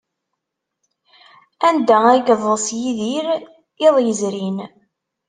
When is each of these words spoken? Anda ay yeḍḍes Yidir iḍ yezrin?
Anda 1.67 1.97
ay 2.11 2.21
yeḍḍes 2.27 2.67
Yidir 2.81 3.27
iḍ 3.87 3.95
yezrin? 4.05 4.57